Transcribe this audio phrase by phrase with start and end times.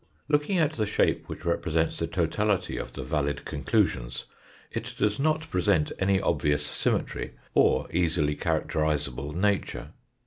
[0.27, 4.25] Looking at the shape which represents the totality of the valid conclusions,
[4.71, 9.89] it does not present any obvious symmetry, or easily characterisable nature.